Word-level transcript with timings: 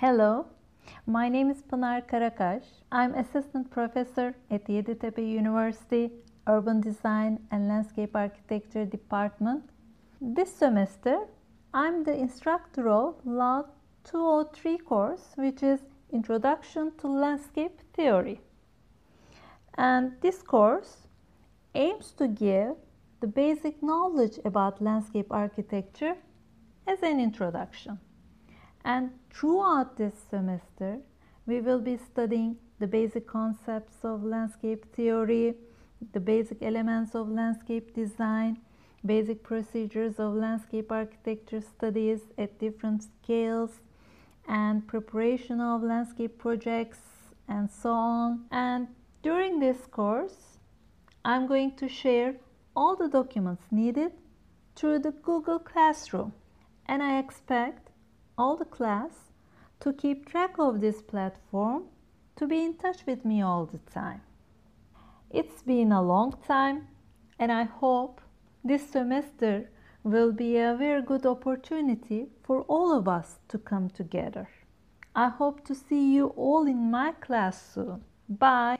Hello, 0.00 0.46
my 1.06 1.28
name 1.28 1.50
is 1.50 1.62
Pınar 1.62 2.06
Karakaş. 2.08 2.62
I'm 2.90 3.14
assistant 3.14 3.70
professor 3.70 4.34
at 4.50 4.64
Yeditepe 4.66 5.20
University 5.20 6.10
Urban 6.46 6.80
Design 6.80 7.38
and 7.50 7.68
Landscape 7.68 8.16
Architecture 8.16 8.86
Department. 8.86 9.62
This 10.22 10.56
semester, 10.56 11.18
I'm 11.74 12.04
the 12.04 12.14
instructor 12.14 12.88
of 12.88 13.14
LAUD 13.26 13.66
203 14.04 14.78
course, 14.78 15.34
which 15.36 15.62
is 15.62 15.80
Introduction 16.10 16.92
to 16.96 17.06
Landscape 17.06 17.78
Theory. 17.92 18.40
And 19.74 20.12
this 20.22 20.40
course 20.42 21.08
aims 21.74 22.12
to 22.12 22.26
give 22.26 22.74
the 23.20 23.26
basic 23.26 23.82
knowledge 23.82 24.38
about 24.46 24.80
landscape 24.80 25.30
architecture 25.30 26.16
as 26.86 27.02
an 27.02 27.20
introduction. 27.20 27.98
And 28.84 29.10
throughout 29.30 29.96
this 29.96 30.14
semester, 30.30 30.98
we 31.46 31.60
will 31.60 31.80
be 31.80 31.96
studying 31.96 32.56
the 32.78 32.86
basic 32.86 33.26
concepts 33.26 33.96
of 34.04 34.24
landscape 34.24 34.90
theory, 34.94 35.54
the 36.12 36.20
basic 36.20 36.62
elements 36.62 37.14
of 37.14 37.28
landscape 37.28 37.94
design, 37.94 38.58
basic 39.04 39.42
procedures 39.42 40.18
of 40.18 40.34
landscape 40.34 40.90
architecture 40.90 41.60
studies 41.60 42.20
at 42.38 42.58
different 42.58 43.02
scales, 43.02 43.80
and 44.48 44.86
preparation 44.86 45.60
of 45.60 45.82
landscape 45.82 46.38
projects, 46.38 47.00
and 47.48 47.70
so 47.70 47.90
on. 47.90 48.44
And 48.50 48.88
during 49.22 49.60
this 49.60 49.86
course, 49.86 50.58
I'm 51.24 51.46
going 51.46 51.76
to 51.76 51.88
share 51.88 52.36
all 52.74 52.96
the 52.96 53.08
documents 53.08 53.64
needed 53.70 54.12
through 54.74 55.00
the 55.00 55.12
Google 55.12 55.58
Classroom, 55.58 56.32
and 56.86 57.02
I 57.02 57.18
expect 57.18 57.89
all 58.40 58.56
the 58.56 58.72
class 58.78 59.14
to 59.80 59.92
keep 59.92 60.26
track 60.26 60.54
of 60.58 60.80
this 60.80 61.02
platform 61.02 61.84
to 62.36 62.46
be 62.46 62.64
in 62.64 62.74
touch 62.74 63.00
with 63.06 63.24
me 63.24 63.42
all 63.42 63.66
the 63.66 63.82
time. 64.00 64.22
It's 65.30 65.62
been 65.62 65.92
a 65.92 66.02
long 66.02 66.34
time 66.46 66.88
and 67.38 67.52
I 67.52 67.64
hope 67.64 68.20
this 68.64 68.88
semester 68.90 69.70
will 70.02 70.32
be 70.32 70.56
a 70.56 70.76
very 70.78 71.02
good 71.02 71.26
opportunity 71.26 72.28
for 72.42 72.62
all 72.62 72.96
of 72.96 73.06
us 73.06 73.38
to 73.48 73.58
come 73.58 73.90
together. 73.90 74.48
I 75.14 75.28
hope 75.28 75.64
to 75.66 75.74
see 75.74 76.14
you 76.14 76.28
all 76.28 76.66
in 76.66 76.90
my 76.90 77.12
class 77.12 77.74
soon. 77.74 78.04
Bye. 78.28 78.78